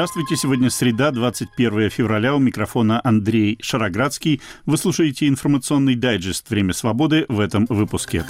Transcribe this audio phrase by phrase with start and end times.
[0.00, 4.40] Здравствуйте, сегодня среда, 21 февраля, у микрофона Андрей Шароградский.
[4.64, 8.24] Вы слушаете информационный дайджест «Время свободы» в этом выпуске.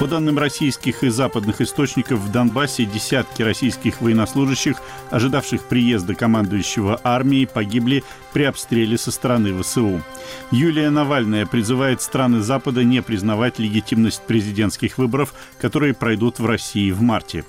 [0.00, 4.78] По данным российских и западных источников, в Донбассе десятки российских военнослужащих,
[5.10, 8.02] ожидавших приезда командующего армией, погибли
[8.34, 10.02] при обстреле со стороны ВСУ.
[10.50, 17.00] Юлия Навальная призывает страны Запада не признавать легитимность президентских выборов, которые пройдут в России в
[17.00, 17.44] марте.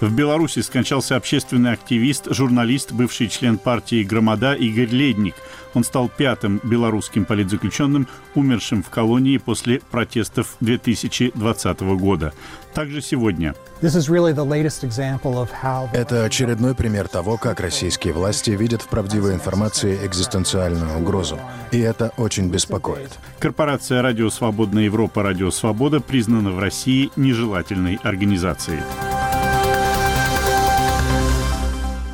[0.00, 5.34] В Беларуси скончался общественный активист, журналист, бывший член партии «Громада» Игорь Ледник.
[5.74, 12.32] Он стал пятым белорусским политзаключенным, умершим в колонии после протестов 2020 года.
[12.74, 13.54] Также сегодня.
[15.92, 19.98] Это очередной пример того, как российские власти видят в правдивой информации
[20.30, 21.38] экзистенциальную угрозу.
[21.72, 23.18] И это очень беспокоит.
[23.38, 28.80] Корпорация «Радио Свободная Европа» «Радио Свобода» признана в России нежелательной организацией.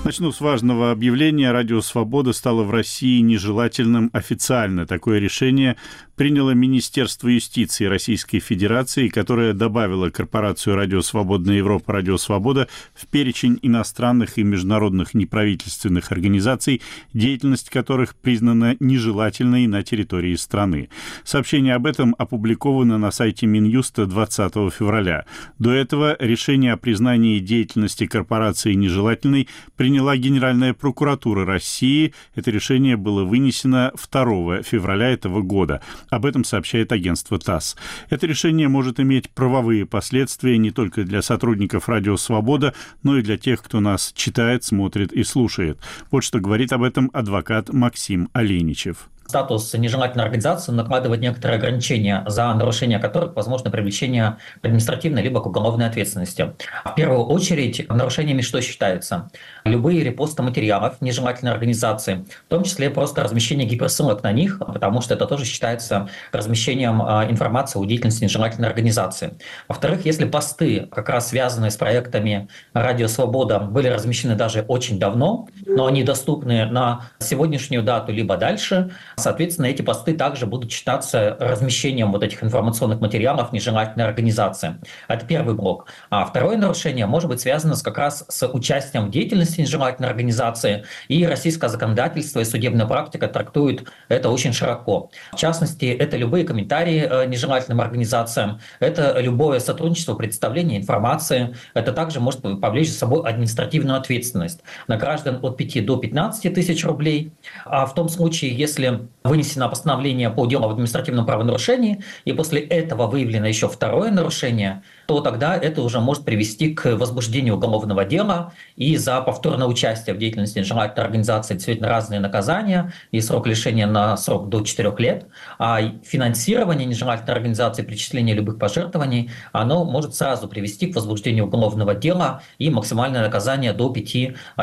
[0.04, 1.50] Начну с важного объявления.
[1.50, 4.86] Радио «Свобода» стало в России нежелательным официально.
[4.86, 5.76] Такое решение
[6.16, 13.58] приняло Министерство юстиции Российской Федерации, которое добавило корпорацию «Радио Свободная Европа» «Радио Свобода» в перечень
[13.62, 16.80] иностранных и международных неправительственных организаций,
[17.12, 20.88] деятельность которых признана нежелательной на территории страны.
[21.22, 25.26] Сообщение об этом опубликовано на сайте Минюста 20 февраля.
[25.58, 32.14] До этого решение о признании деятельности корпорации нежелательной приняла Генеральная прокуратура России.
[32.34, 35.82] Это решение было вынесено 2 февраля этого года.
[36.10, 37.76] Об этом сообщает агентство ТАСС.
[38.10, 43.36] Это решение может иметь правовые последствия не только для сотрудников «Радио Свобода», но и для
[43.36, 45.78] тех, кто нас читает, смотрит и слушает.
[46.10, 52.52] Вот что говорит об этом адвокат Максим Оленичев статус нежелательной организации накладывает некоторые ограничения, за
[52.54, 56.52] нарушение которых возможно привлечение к административной либо к уголовной ответственности.
[56.84, 59.30] В первую очередь нарушениями что считается?
[59.64, 65.14] Любые репосты материалов нежелательной организации, в том числе просто размещение гиперссылок на них, потому что
[65.14, 69.34] это тоже считается размещением а, информации о деятельности нежелательной организации.
[69.68, 75.48] Во-вторых, если посты, как раз связанные с проектами «Радио Свобода», были размещены даже очень давно,
[75.66, 82.12] но они доступны на сегодняшнюю дату либо дальше, Соответственно, эти посты также будут считаться размещением
[82.12, 84.76] вот этих информационных материалов нежелательной организации.
[85.08, 85.86] Это первый блок.
[86.10, 90.84] А второе нарушение может быть связано с, как раз с участием в деятельности нежелательной организации,
[91.08, 95.10] и российское законодательство и судебная практика трактуют это очень широко.
[95.32, 102.20] В частности, это любые комментарии э, нежелательным организациям, это любое сотрудничество, представление информации, это также
[102.20, 107.32] может повлечь за собой административную ответственность на граждан от 5 до 15 тысяч рублей.
[107.64, 113.06] А в том случае, если вынесено постановление по делу об административном правонарушении, и после этого
[113.06, 118.96] выявлено еще второе нарушение, то тогда это уже может привести к возбуждению уголовного дела и
[118.96, 124.48] за повторное участие в деятельности нежелательной организации действительно разные наказания и срок лишения на срок
[124.48, 125.26] до 4 лет.
[125.58, 132.42] А финансирование нежелательной организации, причисление любых пожертвований, оно может сразу привести к возбуждению уголовного дела
[132.58, 134.14] и максимальное наказание до 5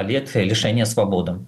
[0.04, 1.40] лет лишения свободы.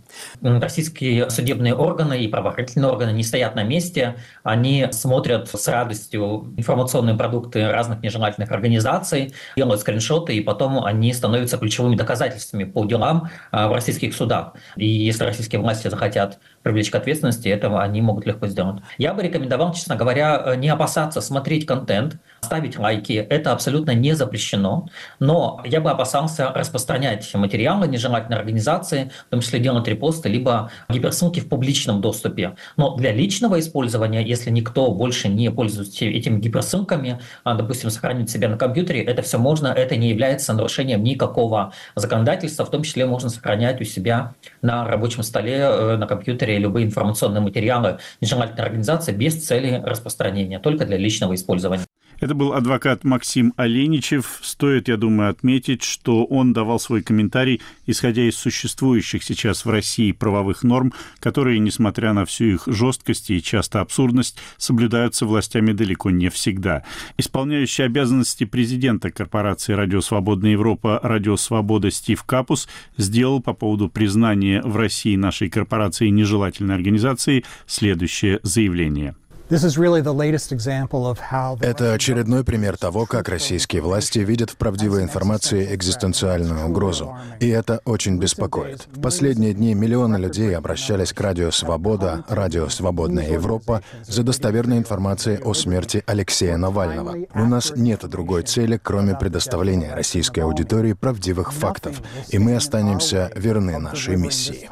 [0.42, 7.16] Российские судебные органы и правоохранительные органы не стоят на месте, они смотрят с радостью информационные
[7.16, 13.30] продукты разных нежелательных организаций, организаций, делают скриншоты, и потом они становятся ключевыми доказательствами по делам
[13.52, 14.54] а, в российских судах.
[14.76, 18.82] И если российские власти захотят привлечь к ответственности, этого они могут легко сделать.
[18.98, 23.14] Я бы рекомендовал, честно говоря, не опасаться смотреть контент, ставить лайки.
[23.14, 24.90] Это абсолютно не запрещено.
[25.20, 31.40] Но я бы опасался распространять материалы нежелательной организации, в том числе делать репосты, либо гиперссылки
[31.40, 32.56] в публичном доступе.
[32.78, 38.50] Но для личного использования, если никто больше не пользуется этими гиперссылками, а, допустим, сохранить себя
[38.50, 43.30] на компьютере, это все можно, это не является нарушением никакого законодательства, в том числе можно
[43.30, 44.34] сохранять у себя
[44.64, 50.86] на рабочем столе, э, на компьютере любые информационные материалы нежелательной организации без цели распространения, только
[50.86, 51.86] для личного использования.
[52.20, 54.40] Это был адвокат Максим Оленичев.
[54.42, 60.12] Стоит, я думаю, отметить, что он давал свой комментарий, исходя из существующих сейчас в России
[60.12, 66.30] правовых норм, которые, несмотря на всю их жесткость и часто абсурдность, соблюдаются властями далеко не
[66.30, 66.84] всегда.
[67.18, 72.68] Исполняющий обязанности президента корпорации «Радио Свободная Европа» «Радио Свобода» Стив Капус
[72.98, 79.16] сделал по поводу признания в России нашей корпорации нежелательной организации следующее заявление–
[81.62, 87.16] Это очередной пример того, как российские власти видят в правдивой информации экзистенциальную угрозу.
[87.40, 88.88] И это очень беспокоит.
[88.92, 95.38] В последние дни миллионы людей обращались к Радио Свобода, Радио Свободная Европа за достоверной информацией
[95.38, 97.16] о смерти Алексея Навального.
[97.36, 103.78] У нас нет другой цели, кроме предоставления российской аудитории правдивых фактов, и мы останемся верны
[103.78, 104.68] нашей миссии.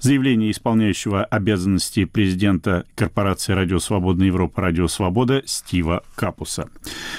[0.00, 6.68] Заявление исполняющего обязанности президента корпорации «Радио Свободная Европа» «Радио Свобода» Стива Капуса.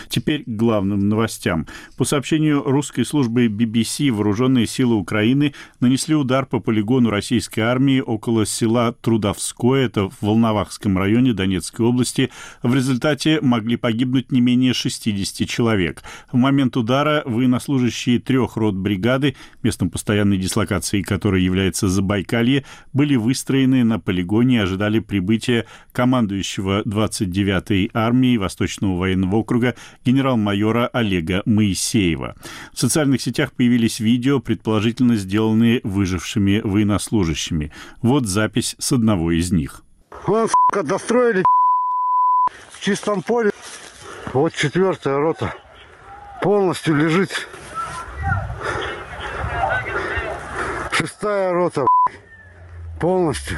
[0.07, 1.67] Теперь к главным новостям.
[1.97, 8.45] По сообщению русской службы BBC, вооруженные силы Украины нанесли удар по полигону российской армии около
[8.45, 12.29] села Трудовское, это в Волновахском районе Донецкой области.
[12.63, 16.01] В результате могли погибнуть не менее 60 человек.
[16.31, 23.83] В момент удара военнослужащие трех рот бригады, местом постоянной дислокации которой является Забайкалье, были выстроены
[23.83, 29.75] на полигоне и ожидали прибытия командующего 29-й армией Восточного военного округа
[30.05, 32.35] генерал-майора Олега Моисеева.
[32.73, 37.71] В социальных сетях появились видео, предположительно сделанные выжившими военнослужащими.
[38.01, 39.83] Вот запись с одного из них.
[40.25, 41.43] Вон, сука, достроили
[42.71, 43.51] в чистом поле.
[44.33, 45.53] Вот четвертая рота
[46.41, 47.47] полностью лежит.
[50.91, 51.87] Шестая рота
[52.99, 53.57] полностью.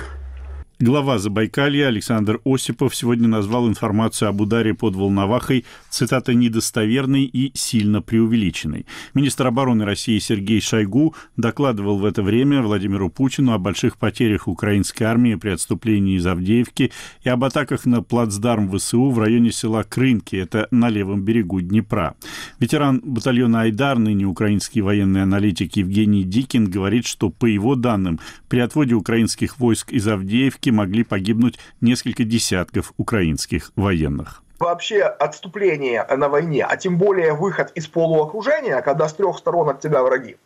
[0.82, 8.02] Глава Забайкалья Александр Осипов сегодня назвал информацию об ударе под Волновахой, цитата, «недостоверной и сильно
[8.02, 8.88] преувеличенной».
[9.14, 15.04] Министр обороны России Сергей Шойгу докладывал в это время Владимиру Путину о больших потерях украинской
[15.04, 16.92] армии при отступлении из Авдеевки
[17.22, 22.16] и об атаках на плацдарм ВСУ в районе села Крынки, это на левом берегу Днепра.
[22.58, 28.20] Ветеран батальона «Айдар», ныне украинский военный аналитик Евгений Дикин, говорит, что, по его данным,
[28.50, 34.44] при отводе украинских войск из Авдеевки могли погибнуть несколько десятков украинских военных.
[34.60, 39.80] Вообще отступление на войне, а тем более выход из полуокружения, когда с трех сторон от
[39.80, 40.38] тебя враги,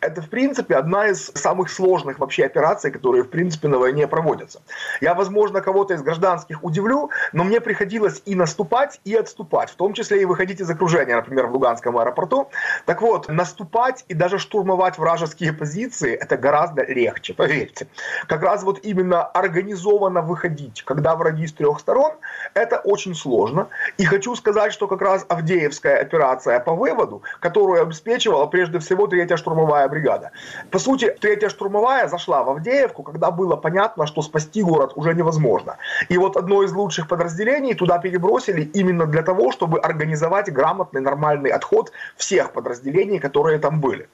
[0.00, 4.62] это, в принципе, одна из самых сложных вообще операций, которые, в принципе, на войне проводятся.
[5.00, 9.94] Я, возможно, кого-то из гражданских удивлю, но мне приходилось и наступать, и отступать, в том
[9.94, 12.50] числе и выходить из окружения, например, в Луганском аэропорту.
[12.86, 17.86] Так вот, наступать и даже штурмовать вражеские позиции, это гораздо легче, поверьте.
[18.26, 22.12] Как раз вот именно организованно выходить, когда враги с трех сторон,
[22.54, 23.68] это очень сложно.
[23.98, 29.36] И хочу сказать, что как раз Авдеевская операция по выводу, которую обеспечивала прежде всего третья
[29.36, 30.30] штурмовая штурмовая бригада.
[30.70, 35.76] По сути, третья штурмовая зашла в Авдеевку, когда было понятно, что спасти город уже невозможно.
[36.10, 41.50] И вот одно из лучших подразделений туда перебросили именно для того, чтобы организовать грамотный, нормальный
[41.50, 44.08] отход всех подразделений, которые там были.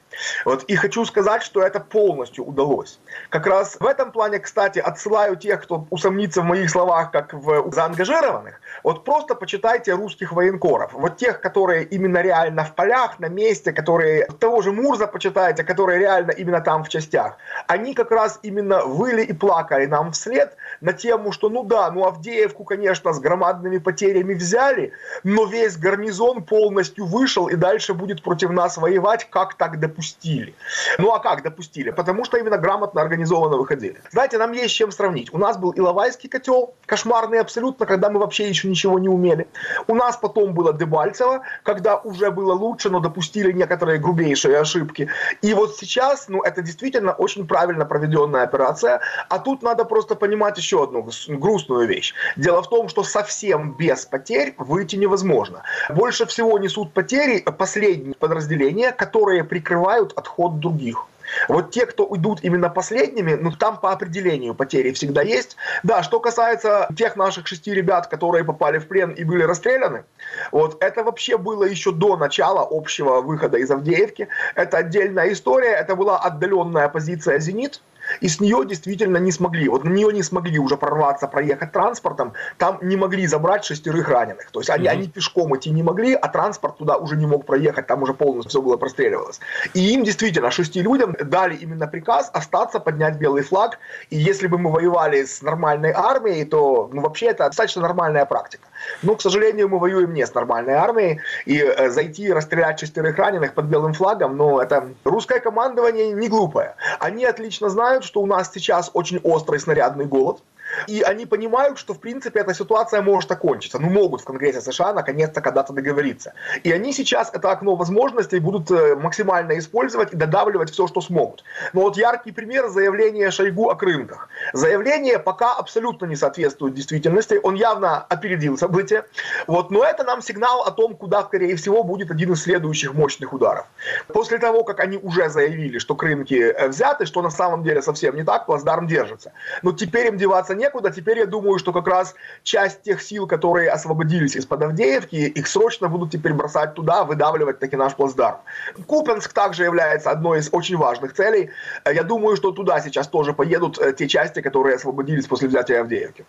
[0.45, 0.63] Вот.
[0.63, 2.99] И хочу сказать, что это полностью удалось.
[3.29, 7.71] Как раз в этом плане, кстати, отсылаю тех, кто усомнится в моих словах, как в
[7.71, 8.61] заангажированных.
[8.83, 10.93] Вот просто почитайте русских военкоров.
[10.93, 15.07] Вот тех, которые именно реально в полях, на месте, которые того же Мурза
[15.39, 17.37] почитайте, которые реально именно там в частях.
[17.67, 22.05] Они как раз именно выли и плакали нам вслед на тему, что ну да, ну
[22.05, 24.91] Авдеевку, конечно, с громадными потерями взяли,
[25.23, 30.53] но весь гарнизон полностью вышел и дальше будет против нас воевать, как так допустили.
[30.97, 31.91] Ну а как допустили?
[31.91, 33.95] Потому что именно грамотно организованно выходили.
[34.11, 35.33] Знаете, нам есть чем сравнить.
[35.33, 39.47] У нас был Иловайский котел, кошмарный абсолютно, когда мы вообще еще ничего не умели.
[39.87, 45.09] У нас потом было Дебальцево, когда уже было лучше, но допустили некоторые грубейшие ошибки.
[45.41, 49.01] И вот сейчас, ну это действительно очень правильно проведенная операция.
[49.29, 52.13] А тут надо просто понимать еще одну грустную вещь.
[52.35, 55.63] Дело в том, что совсем без потерь выйти невозможно.
[55.89, 61.05] Больше всего несут потери последние подразделения, которые прикрывают прикрывают отход других.
[61.47, 65.55] Вот те, кто уйдут именно последними, ну там по определению потери всегда есть.
[65.83, 70.03] Да, что касается тех наших шести ребят, которые попали в плен и были расстреляны,
[70.51, 74.27] вот это вообще было еще до начала общего выхода из Авдеевки.
[74.55, 77.81] Это отдельная история, это была отдаленная позиция «Зенит»,
[78.21, 82.33] и с нее действительно не смогли, вот на нее не смогли уже прорваться, проехать транспортом,
[82.57, 84.51] там не могли забрать шестерых раненых.
[84.51, 84.91] То есть они, mm-hmm.
[84.91, 88.49] они пешком идти не могли, а транспорт туда уже не мог проехать, там уже полностью
[88.49, 89.39] все было простреливалось.
[89.73, 93.79] И им действительно, шести людям дали именно приказ остаться, поднять белый флаг.
[94.09, 98.68] И если бы мы воевали с нормальной армией, то ну, вообще это достаточно нормальная практика.
[99.01, 103.17] Но, к сожалению, мы воюем не с нормальной армией, и э, зайти и расстрелять шестерых
[103.17, 106.75] раненых под белым флагом, ну, это русское командование не глупое.
[106.99, 110.41] Они отлично знают, что у нас сейчас очень острый снарядный голод,
[110.87, 113.79] и они понимают, что, в принципе, эта ситуация может окончиться.
[113.79, 116.33] Ну, могут в Конгрессе США наконец-то когда-то договориться.
[116.63, 121.43] И они сейчас это окно возможностей будут э, максимально использовать и додавливать все, что смогут.
[121.73, 124.29] Но вот яркий пример заявления Шойгу о Крымках.
[124.53, 129.05] Заявление пока абсолютно не соответствует действительности, он явно опередил события,
[129.47, 133.33] вот, но это нам сигнал о том, куда, скорее всего, будет один из следующих мощных
[133.33, 133.65] ударов.
[134.07, 138.15] После того, как они уже заявили, что Крымки э, взяты, что на самом деле совсем
[138.15, 139.33] не так, плацдарм держится.
[139.61, 143.69] Но теперь им деваться некуда, теперь я думаю, что как раз часть тех сил, которые
[143.71, 148.37] освободились из-под Авдеевки, их срочно будут теперь бросать туда, выдавливать таки наш плацдарм.
[148.85, 151.49] Купенск также является одной из очень важных целей.
[151.85, 155.81] Э, я думаю, что туда сейчас тоже поедут э, те части, которые освободились после взятия
[155.81, 156.25] Авдеевки.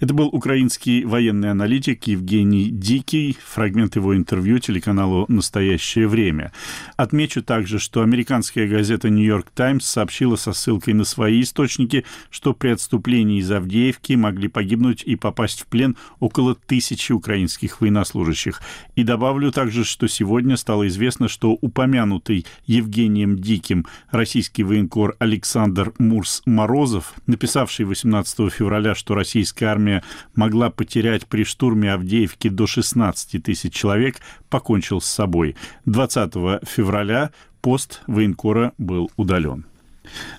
[0.00, 6.52] Это был украинский военный аналитик Евгений Дикий, фрагмент его интервью телеканалу «Настоящее время».
[6.96, 12.70] Отмечу также, что американская газета «Нью-Йорк Таймс» сообщила со ссылкой на свои источники, что при
[12.70, 13.73] отступлении из Авдеевки
[14.16, 18.62] могли погибнуть и попасть в плен около тысячи украинских военнослужащих.
[18.96, 27.14] И добавлю также, что сегодня стало известно, что упомянутый Евгением Диким российский военкор Александр Мурс-Морозов,
[27.26, 30.02] написавший 18 февраля, что российская армия
[30.34, 35.56] могла потерять при штурме Авдеевки до 16 тысяч человек, покончил с собой.
[35.86, 36.32] 20
[36.66, 39.66] февраля пост военкора был удален.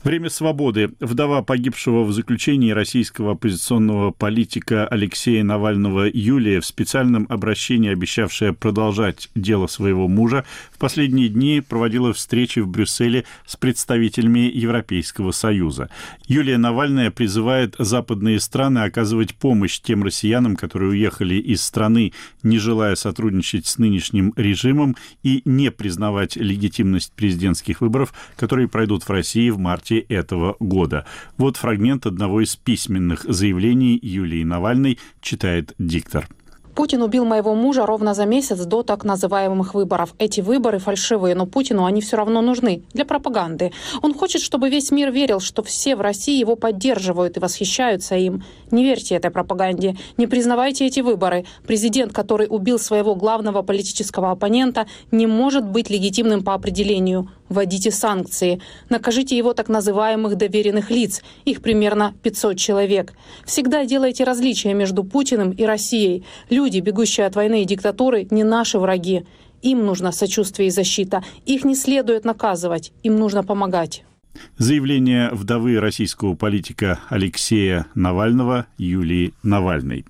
[0.04, 0.92] Время свободы.
[1.00, 9.30] Вдова погибшего в заключении российского оппозиционного политика Алексея Навального Юлия в специальном обращении, обещавшая продолжать
[9.36, 15.90] дело своего мужа, в последние дни проводила встречи в Брюсселе с представителями Европейского Союза.
[16.28, 22.14] Юлия Навальная призывает западные страны оказывать помощь тем россиянам, которые уехали из страны,
[22.44, 29.10] не желая сотрудничать с нынешним режимом и не признавать легитимность президентских выборов, которые пройдут в
[29.10, 31.06] России в марте этого года.
[31.38, 36.30] Вот фрагмент одного из письменных заявлений Юлии Навальной читает диктор.
[36.76, 40.14] Путин убил моего мужа ровно за месяц до так называемых выборов.
[40.20, 43.72] Эти выборы фальшивые, но Путину они все равно нужны для пропаганды.
[44.02, 48.44] Он хочет, чтобы весь мир верил, что все в России его поддерживают и восхищаются им.
[48.72, 51.46] Не верьте этой пропаганде, не признавайте эти выборы.
[51.66, 57.30] Президент, который убил своего главного политического оппонента, не может быть легитимным по определению.
[57.48, 58.60] Вводите санкции.
[58.90, 61.22] Накажите его так называемых доверенных лиц.
[61.46, 63.14] Их примерно 500 человек.
[63.46, 66.26] Всегда делайте различия между Путиным и Россией.
[66.50, 69.26] Люди, бегущие от войны и диктатуры, не наши враги.
[69.62, 71.24] Им нужно сочувствие и защита.
[71.46, 72.92] Их не следует наказывать.
[73.04, 74.04] Им нужно помогать.
[74.58, 80.06] Заявление вдовы российского политика Алексея Навального Юлии Навальной.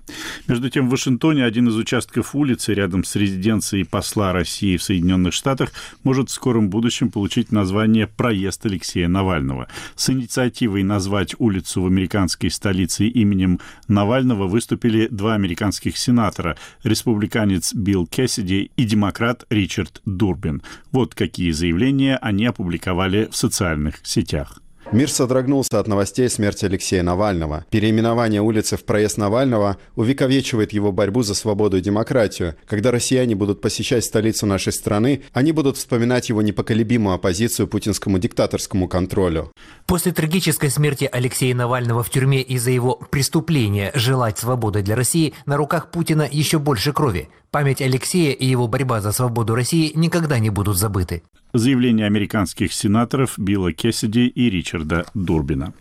[0.46, 5.32] Между тем, в Вашингтоне один из участков улицы рядом с резиденцией посла России в Соединенных
[5.32, 5.72] Штатах
[6.04, 9.68] может в скором будущем получить название «Проезд Алексея Навального».
[9.94, 18.06] С инициативой назвать улицу в американской столице именем Навального выступили два американских сенатора, республиканец Билл
[18.06, 20.62] Кэссиди и демократ Ричард Дурбин.
[20.92, 24.60] Вот какие заявления они опубликовали в социальных сетях сетях.
[24.92, 27.64] Мир содрогнулся от новостей смерти Алексея Навального.
[27.70, 32.54] Переименование улицы в проезд Навального увековечивает его борьбу за свободу и демократию.
[32.66, 38.86] Когда россияне будут посещать столицу нашей страны, они будут вспоминать его непоколебимую оппозицию путинскому диктаторскому
[38.86, 39.50] контролю.
[39.86, 45.56] После трагической смерти Алексея Навального в тюрьме из-за его преступления желать свободы для России на
[45.56, 47.28] руках Путина еще больше крови.
[47.56, 51.22] Память Алексея и его борьба за свободу России никогда не будут забыты.
[51.54, 55.72] Заявление американских сенаторов Билла Кессиди и Ричарда Дурбина.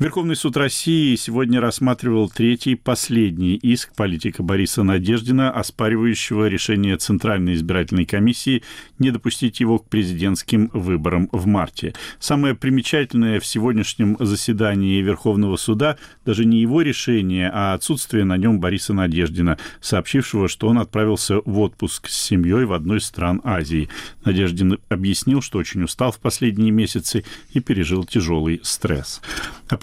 [0.00, 8.06] Верховный суд России сегодня рассматривал третий, последний иск политика Бориса Надеждина, оспаривающего решение Центральной избирательной
[8.06, 8.62] комиссии
[8.98, 11.92] не допустить его к президентским выборам в марте.
[12.18, 18.58] Самое примечательное в сегодняшнем заседании Верховного суда даже не его решение, а отсутствие на нем
[18.58, 23.90] Бориса Надеждина, сообщившего, что он отправился в отпуск с семьей в одной из стран Азии.
[24.24, 29.20] Надеждин объяснил, что очень устал в последние месяцы и пережил тяжелый стресс.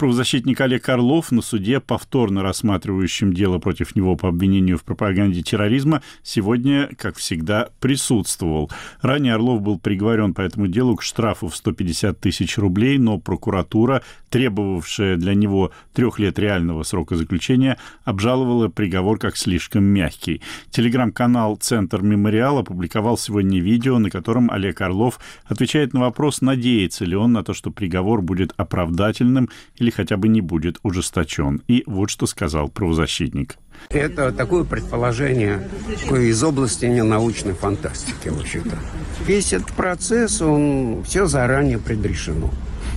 [0.08, 6.00] Правозащитник Олег Орлов на суде, повторно рассматривающем дело против него по обвинению в пропаганде терроризма,
[6.22, 8.70] сегодня, как всегда, присутствовал.
[9.02, 14.02] Ранее Орлов был приговорен по этому делу к штрафу в 150 тысяч рублей, но прокуратура,
[14.30, 20.40] требовавшая для него трех лет реального срока заключения, обжаловала приговор как слишком мягкий.
[20.70, 27.14] Телеграм-канал «Центр Мемориал» опубликовал сегодня видео, на котором Олег Орлов отвечает на вопрос, надеется ли
[27.14, 31.60] он на то, что приговор будет оправдательным или хотя бы не будет ужесточен.
[31.66, 33.56] И вот что сказал правозащитник.
[33.90, 35.68] Это такое предположение
[36.08, 38.78] из области ненаучной фантастики, в общем-то.
[39.26, 42.48] Весь этот процесс, он все заранее предрешено.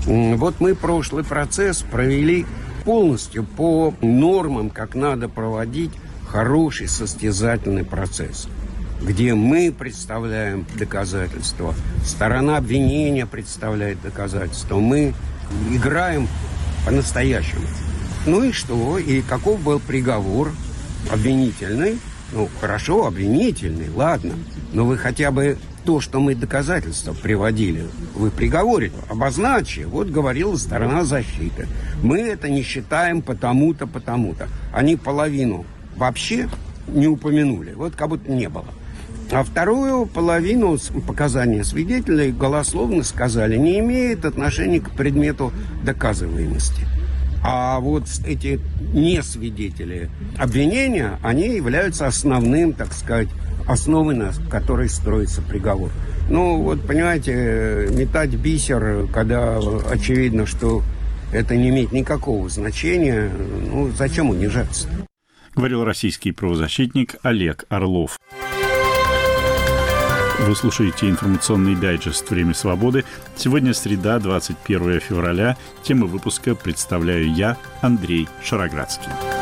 [0.05, 2.45] Вот мы прошлый процесс провели
[2.85, 5.91] полностью по нормам, как надо проводить
[6.27, 8.47] хороший состязательный процесс
[9.01, 11.73] где мы представляем доказательства,
[12.05, 15.15] сторона обвинения представляет доказательства, мы
[15.71, 16.27] играем
[16.85, 17.67] по-настоящему.
[18.25, 18.97] Ну и что?
[18.97, 20.51] И каков был приговор
[21.11, 21.99] обвинительный?
[22.33, 24.33] Ну, хорошо, обвинительный, ладно.
[24.73, 29.85] Но вы хотя бы то, что мы доказательства приводили, вы приговоре обозначили.
[29.85, 31.67] Вот говорила сторона защиты.
[32.03, 34.47] Мы это не считаем потому-то, потому-то.
[34.73, 36.47] Они половину вообще
[36.87, 37.73] не упомянули.
[37.73, 38.67] Вот как будто не было.
[39.31, 46.85] А вторую половину показания свидетелей голословно сказали, не имеет отношения к предмету доказываемости.
[47.41, 48.59] А вот эти
[48.93, 53.29] не свидетели обвинения, они являются основным, так сказать,
[53.65, 55.91] основой, на которой строится приговор.
[56.29, 59.59] Ну, вот, понимаете, метать бисер, когда
[59.89, 60.83] очевидно, что
[61.31, 63.31] это не имеет никакого значения,
[63.65, 64.89] ну, зачем унижаться?
[65.55, 68.19] Говорил российский правозащитник Олег Орлов.
[70.41, 73.05] Вы слушаете информационный дайджест «Время свободы».
[73.35, 75.55] Сегодня среда, 21 февраля.
[75.83, 79.40] Тему выпуска представляю я, Андрей Шароградский.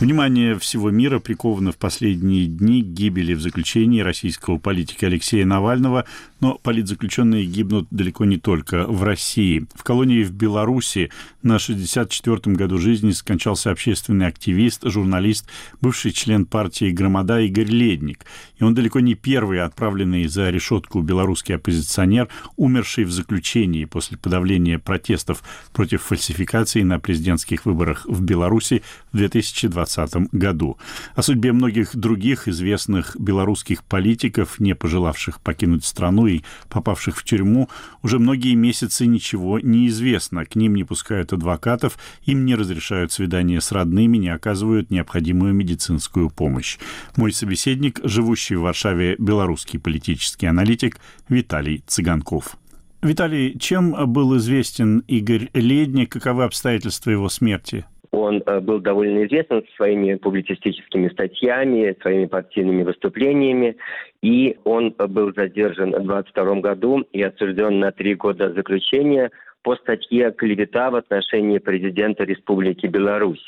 [0.00, 6.04] Внимание всего мира приковано в последние дни гибели в заключении российского политика Алексея Навального,
[6.40, 9.66] но политзаключенные гибнут далеко не только в России.
[9.72, 11.10] В колонии в Беларуси
[11.42, 15.48] на 64-м году жизни скончался общественный активист, журналист,
[15.80, 18.26] бывший член партии «Громада» Игорь Ледник.
[18.58, 24.80] И он далеко не первый отправленный за решетку белорусский оппозиционер, умерший в заключении после подавления
[24.80, 28.82] протестов против фальсификации на президентских выборах в Беларуси
[29.12, 29.93] в 2020
[30.32, 30.78] году.
[31.14, 37.68] О судьбе многих других известных белорусских политиков, не пожелавших покинуть страну и попавших в тюрьму,
[38.02, 40.44] уже многие месяцы ничего не известно.
[40.44, 46.30] К ним не пускают адвокатов, им не разрешают свидания с родными, не оказывают необходимую медицинскую
[46.30, 46.78] помощь.
[47.16, 50.98] Мой собеседник, живущий в Варшаве белорусский политический аналитик
[51.28, 52.56] Виталий Цыганков.
[53.02, 57.84] Виталий, чем был известен Игорь Ледник, каковы обстоятельства его смерти?
[58.14, 63.76] Он э, был довольно известен своими публицистическими статьями, своими партийными выступлениями,
[64.22, 69.30] и он был задержан в 2022 году и осужден на три года заключения
[69.64, 73.44] по статье «Клевета в отношении президента Республики Беларусь»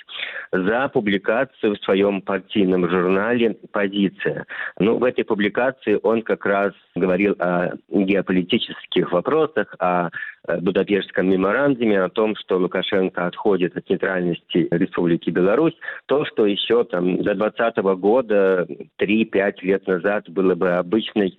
[0.50, 4.47] за публикацию в своем партийном журнале «Позиция».
[4.80, 10.08] Ну, в этой публикации он как раз говорил о геополитических вопросах, о
[10.49, 16.84] э, Будапештском меморандуме, о том, что Лукашенко отходит от нейтральности Республики Беларусь, то, что еще
[16.84, 18.67] там до 2020 года,
[18.99, 21.36] 3-5 лет назад было бы обычной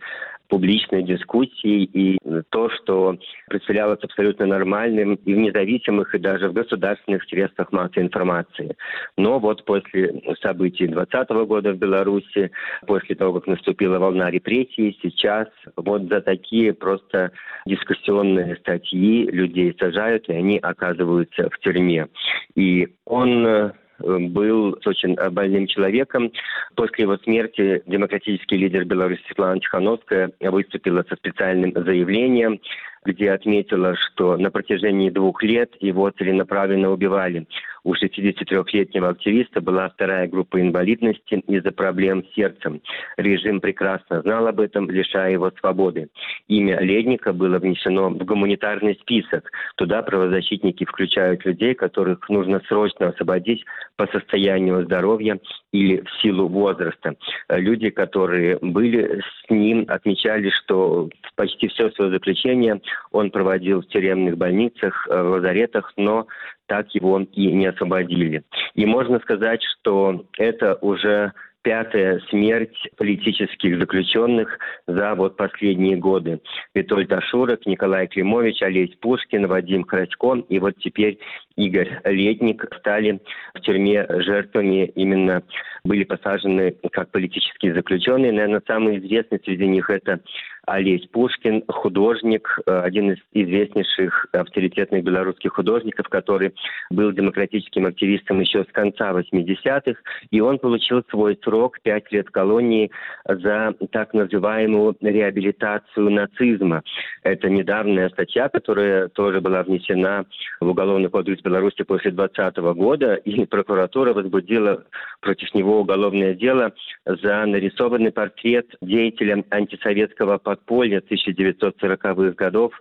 [0.47, 2.17] публичной дискуссии и
[2.49, 8.75] то, что представлялось абсолютно нормальным и в независимых, и даже в государственных средствах массовой информации.
[9.17, 12.51] Но вот после событий 2020 года в Беларуси,
[12.85, 17.31] после того, как наступила волна репрессий, сейчас вот за такие просто
[17.65, 22.07] дискуссионные статьи людей сажают, и они оказываются в тюрьме.
[22.55, 26.31] И он был очень больным человеком.
[26.75, 32.59] После его смерти демократический лидер Беларуси Светлана Тихановская выступила со специальным заявлением,
[33.07, 37.47] где отметила, что на протяжении двух лет его целенаправленно убивали.
[37.87, 42.81] У 63-летнего активиста была вторая группа инвалидности из-за проблем с сердцем.
[43.15, 46.09] Режим прекрасно знал об этом, лишая его свободы.
[46.49, 49.49] Имя Ледника было внесено в гуманитарный список.
[49.77, 53.63] Туда правозащитники включают людей, которых нужно срочно освободить
[53.95, 55.39] по состоянию здоровья
[55.71, 57.15] или в силу возраста.
[57.47, 64.37] Люди, которые были с ним, отмечали, что почти все свое заключение он проводил в тюремных
[64.37, 66.27] больницах, э, в лазаретах, но
[66.67, 68.43] так его и не освободили.
[68.75, 71.33] И можно сказать, что это уже
[71.67, 74.57] пятая смерть политических заключенных
[74.87, 76.39] за вот последние годы.
[76.73, 81.19] Витольд Ашурок, Николай Климович, Олесь Пушкин, Вадим Красько и вот теперь
[81.57, 83.19] Игорь Летник стали
[83.53, 85.43] в тюрьме жертвами, именно
[85.83, 88.31] были посажены как политические заключенные.
[88.31, 90.21] Наверное, самый известный среди них это
[90.67, 96.53] Олесь Пушкин, художник, э, один из известнейших авторитетных белорусских художников, который
[96.89, 99.97] был демократическим активистом еще с конца 80-х,
[100.29, 102.91] и он получил свой срок, пять лет колонии,
[103.25, 106.83] за так называемую реабилитацию нацизма.
[107.23, 110.25] Это недавняя статья, которая тоже была внесена
[110.59, 114.83] в Уголовный кодекс Беларуси после 2020 года, и прокуратура возбудила
[115.21, 116.73] против него уголовное дело
[117.05, 122.73] за нарисованный портрет деятеля антисоветского подполья 1940-х годов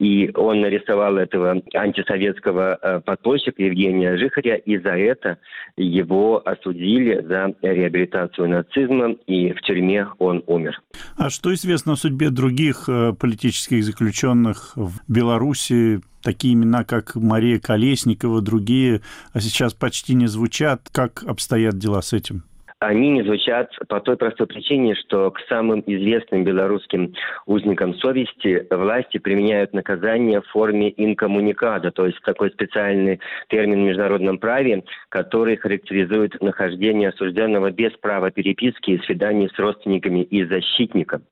[0.00, 5.38] и он нарисовал этого антисоветского э, подпольщика Евгения Жихаря, и за это
[5.76, 10.80] его осудили за реабилитацию нацизма, и в тюрьме он умер.
[11.18, 16.00] А что известно о судьбе других э, политических заключенных в Беларуси?
[16.22, 19.02] Такие имена, как Мария Колесникова, другие,
[19.34, 20.88] а сейчас почти не звучат.
[20.92, 22.44] Как обстоят дела с этим?
[22.80, 27.12] Они не звучат по той простой причине, что к самым известным белорусским
[27.44, 34.38] узникам совести власти применяют наказание в форме инкоммуникада, то есть такой специальный термин в международном
[34.38, 41.22] праве, который характеризует нахождение осужденного без права переписки и свиданий с родственниками и защитником.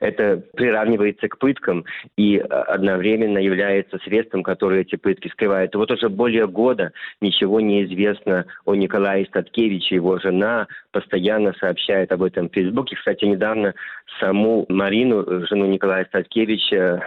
[0.00, 1.84] Это приравнивается к пыткам
[2.16, 5.74] и одновременно является средством, которое эти пытки скрывают.
[5.74, 12.12] И вот уже более года ничего не известно о Николае Статкевиче, его жена, постоянно сообщает
[12.12, 12.94] об этом в Фейсбуке.
[12.94, 13.74] Кстати, недавно
[14.20, 17.02] саму Марину, жену Николая Статкевича,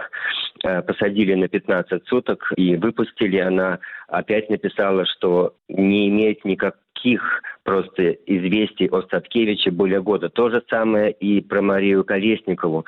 [0.62, 3.38] э, посадили на 15 суток и выпустили.
[3.38, 10.28] Она опять написала, что не имеет никаких просто известий о Статкевиче более года.
[10.28, 12.84] То же самое и про Марию Колесникову.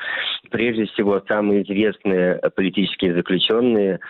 [0.51, 4.01] Прежде всего, самые известные политические заключенные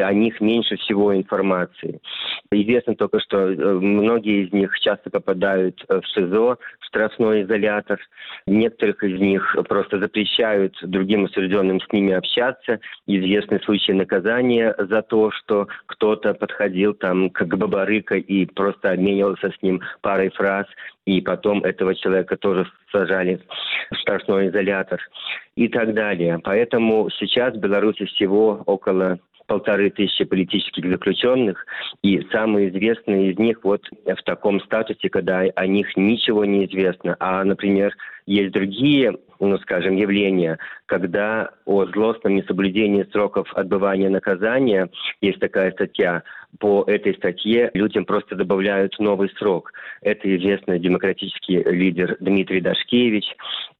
[0.00, 2.00] о них меньше всего информации.
[2.50, 8.00] Известно только, что э, многие из них часто попадают э, в СИЗО, в штрафной изолятор.
[8.46, 12.80] Некоторых из них просто запрещают другим осужденным с ними общаться.
[13.06, 19.62] Известны случаи наказания за то, что кто-то подходил там к Бабарыка и просто обменивался с
[19.62, 20.66] ним парой фраз,
[21.06, 23.40] и потом этого человека тоже сажали
[23.90, 25.00] в штрафной изолятор
[25.56, 26.38] и так далее.
[26.42, 31.66] Поэтому сейчас в Беларуси всего около полторы тысячи политических заключенных,
[32.02, 37.16] и самые известные из них вот в таком статусе, когда о них ничего не известно.
[37.20, 37.94] А, например,
[38.26, 44.88] есть другие, ну, скажем, явления, когда о злостном несоблюдении сроков отбывания наказания,
[45.20, 46.22] есть такая статья,
[46.58, 49.72] по этой статье людям просто добавляют новый срок.
[50.00, 53.24] Это известный демократический лидер Дмитрий Дашкевич,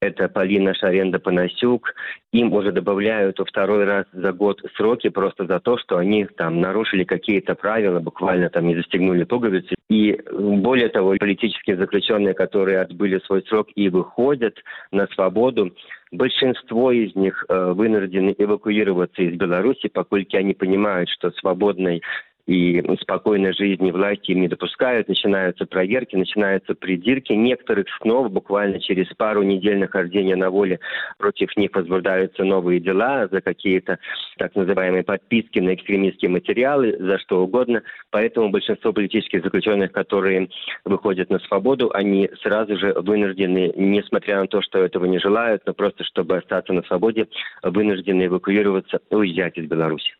[0.01, 1.95] это Полина Шаренда-Панасюк.
[2.33, 7.05] Им уже добавляют второй раз за год сроки просто за то, что они там нарушили
[7.05, 9.75] какие-то правила, буквально там не застегнули пуговицы.
[9.89, 14.57] И более того, политические заключенные, которые отбыли свой срок и выходят
[14.91, 15.73] на свободу,
[16.11, 22.03] большинство из них э, вынуждены эвакуироваться из Беларуси, поскольку они понимают, что свободной
[22.47, 27.33] и спокойной жизни власти им не допускают, начинаются проверки, начинаются придирки.
[27.33, 30.81] Некоторых снова буквально через пару недель нахождения на воле
[31.19, 33.99] против них возбуждаются новые дела за какие-то
[34.39, 37.83] так называемые подписки на экстремистские материалы, за что угодно.
[38.11, 40.49] Поэтому большинство политических заключенных, которые
[40.85, 45.75] выходят на свободу, они сразу же вынуждены, несмотря на то, что этого не желают, но
[45.75, 47.29] просто чтобы остаться на свободе,
[47.63, 50.13] вынуждены эвакуироваться, уезжать из Беларуси.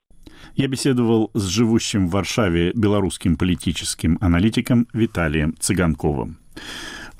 [0.55, 6.39] Я беседовал с живущим в Варшаве белорусским политическим аналитиком Виталием Цыганковым.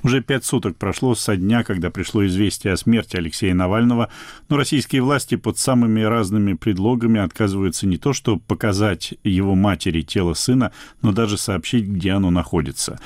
[0.03, 4.09] Уже пять суток прошло со дня, когда пришло известие о смерти Алексея Навального,
[4.49, 10.33] но российские власти под самыми разными предлогами отказываются не то, что показать его матери тело
[10.33, 12.99] сына, но даже сообщить, где оно находится.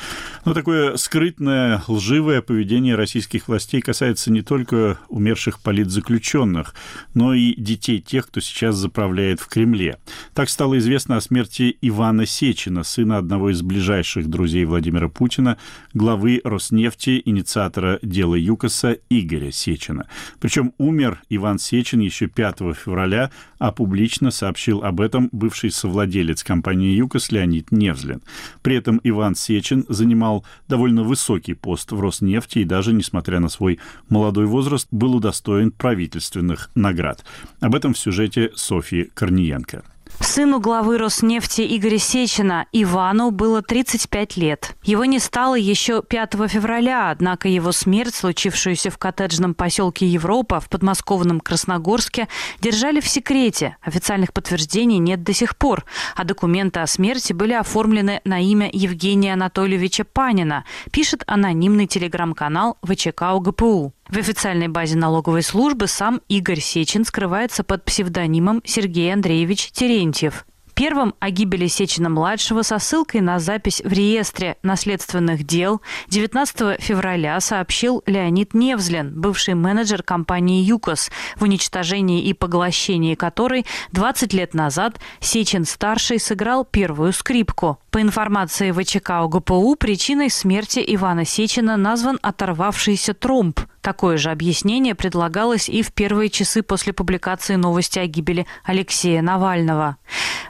[0.44, 6.74] Но такое скрытное, лживое поведение российских властей касается не только умерших политзаключенных,
[7.14, 10.00] но и детей тех, кто сейчас заправляет в Кремле.
[10.34, 15.60] Так стало известно о смерти Ивана Сечина, сына одного из ближайших друзей Владимира Путина,
[15.94, 20.08] главы Роснефти нефти инициатора дела ЮКОСа Игоря Сечина.
[20.40, 26.96] Причем умер Иван Сечин еще 5 февраля, а публично сообщил об этом бывший совладелец компании
[26.96, 28.22] ЮКОС Леонид Невзлин.
[28.62, 33.80] При этом Иван Сечин занимал довольно высокий пост в Роснефти и даже, несмотря на свой
[34.08, 37.26] молодой возраст, был удостоен правительственных наград.
[37.60, 39.84] Об этом в сюжете Софьи Корниенко.
[40.20, 44.76] Сыну главы Роснефти Игоря Сечина Ивану было 35 лет.
[44.84, 50.70] Его не стало еще 5 февраля, однако его смерть, случившуюся в коттеджном поселке Европа в
[50.70, 52.28] подмосковном Красногорске,
[52.62, 53.78] держали в секрете.
[53.82, 59.34] Официальных подтверждений нет до сих пор, а документы о смерти были оформлены на имя Евгения
[59.34, 63.94] Анатольевича Панина, пишет анонимный телеграм-канал ВЧК УГПУ.
[64.10, 70.46] В официальной базе налоговой службы сам Игорь Сечин скрывается под псевдонимом Сергей Андреевич Терентьев.
[70.76, 78.04] Первым о гибели Сечина-младшего со ссылкой на запись в реестре наследственных дел 19 февраля сообщил
[78.06, 86.20] Леонид Невзлин, бывший менеджер компании «ЮКОС», в уничтожении и поглощении которой 20 лет назад Сечин-старший
[86.20, 87.80] сыграл первую скрипку.
[87.90, 95.70] По информации ВЧК ОГПУ, причиной смерти Ивана Сечина назван оторвавшийся тромб– Такое же объяснение предлагалось
[95.70, 99.96] и в первые часы после публикации новости о гибели Алексея Навального.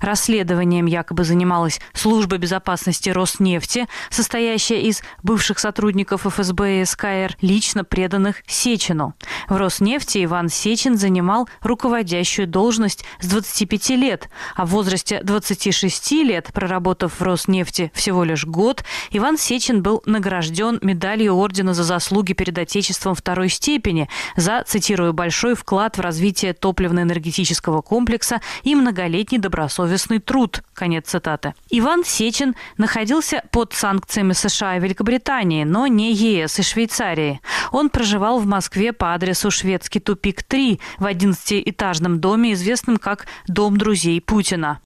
[0.02, 8.38] Расследованием якобы занималась служба безопасности Роснефти, состоящая из бывших сотрудников ФСБ и СКР, лично преданных
[8.48, 9.14] Сечину.
[9.48, 16.50] В Роснефти Иван Сечин занимал руководящую должность с 25 лет, а в возрасте 26 лет,
[16.54, 22.58] проработав в Роснефти всего лишь год, Иван Сечин был награжден медалью Ордена за заслуги перед
[22.58, 30.64] Отечеством второй степени за, цитирую, большой вклад в развитие топливно-энергетического комплекса и многолетний добросовестный труд.
[30.74, 31.54] Конец цитаты.
[31.70, 37.42] Иван Сечин находился под санкциями США и Великобритании, но не ЕС и Швейцарии.
[37.74, 43.76] Он проживал в Москве по адресу Шведский тупик 3 в 11-этажном доме, известном как Дом
[43.76, 44.80] друзей Путина.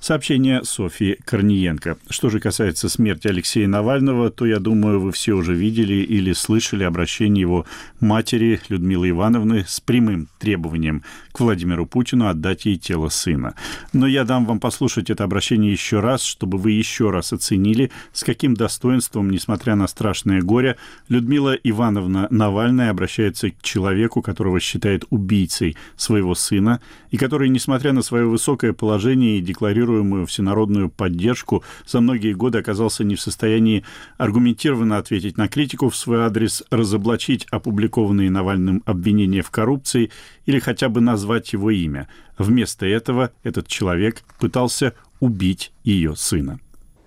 [0.00, 1.98] Сообщение Софьи Корниенко.
[2.08, 6.84] Что же касается смерти Алексея Навального, то, я думаю, вы все уже видели или слышали
[6.84, 7.66] обращение его
[8.00, 13.54] матери Людмилы Ивановны с прямым требованием к Владимиру Путину отдать ей тело сына.
[13.92, 18.24] Но я дам вам послушать это обращение еще раз, чтобы вы еще раз оценили, с
[18.24, 20.76] каким достоинством, несмотря на страшное горе,
[21.08, 28.02] Людмила Ивановна Навальная обращается к человеку, которого считает убийцей своего сына, и который, несмотря на
[28.02, 33.84] свое высокое положение и декларируемую всенародную поддержку, за многие годы оказался не в состоянии
[34.16, 40.10] аргументированно ответить на критику в свой адрес, разоблачить опубликованные Навальным обвинения в коррупции
[40.46, 42.08] или хотя бы назвать его имя.
[42.38, 46.58] Вместо этого этот человек пытался убить ее сына.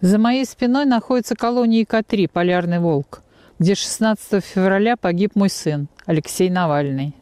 [0.02, 3.24] За моей спиной находится колония К-3 «Полярный волк»,
[3.60, 7.15] где 16 февраля погиб мой сын Алексей Навальный.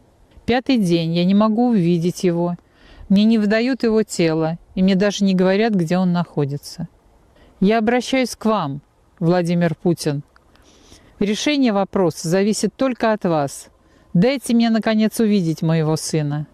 [0.45, 2.55] Пятый день я не могу увидеть его–
[3.09, 6.87] мне не выдают его тело, и мне даже не говорят, где он находится.
[7.59, 8.81] Я обращаюсь к вам,
[9.19, 10.23] Владимир Путин.
[11.19, 13.67] Решение вопроса зависит только от вас.
[14.13, 16.47] Дайте мне, наконец, увидеть моего сына.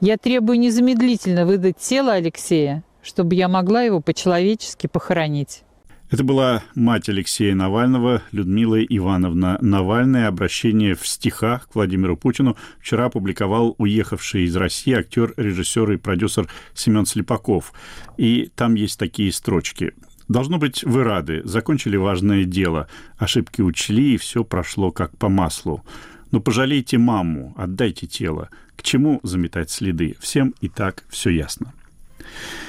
[0.00, 5.62] Я требую незамедлительно выдать тело Алексея, чтобы я могла его по-человечески похоронить.
[6.10, 10.26] Это была мать Алексея Навального, Людмила Ивановна Навальная.
[10.26, 16.48] Обращение в стихах к Владимиру Путину вчера опубликовал уехавший из России актер, режиссер и продюсер
[16.74, 17.72] Семен Слепаков.
[18.16, 19.94] И там есть такие строчки.
[20.30, 22.86] Должно быть, вы рады, закончили важное дело,
[23.18, 25.84] ошибки учли, и все прошло как по маслу.
[26.30, 28.48] Но пожалейте маму, отдайте тело.
[28.76, 30.16] К чему заметать следы?
[30.20, 31.74] Всем и так все ясно.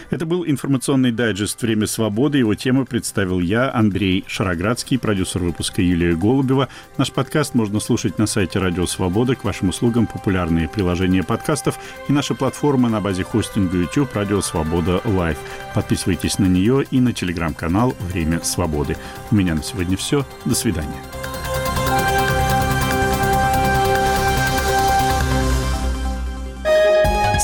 [0.09, 2.39] Это был информационный дайджест «Время свободы».
[2.39, 6.67] Его тему представил я, Андрей Шароградский, продюсер выпуска Юлия Голубева.
[6.97, 9.35] Наш подкаст можно слушать на сайте Радио Свобода.
[9.35, 15.01] К вашим услугам популярные приложения подкастов и наша платформа на базе хостинга YouTube «Радио Свобода
[15.05, 15.37] Лайв».
[15.73, 18.97] Подписывайтесь на нее и на телеграм-канал «Время свободы».
[19.31, 20.25] У меня на сегодня все.
[20.43, 21.01] До свидания.